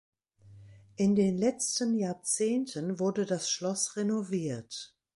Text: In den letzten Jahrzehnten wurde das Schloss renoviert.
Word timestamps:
In 0.95 1.15
den 1.15 1.37
letzten 1.37 1.93
Jahrzehnten 1.93 2.97
wurde 2.97 3.27
das 3.27 3.51
Schloss 3.51 3.97
renoviert. 3.97 4.95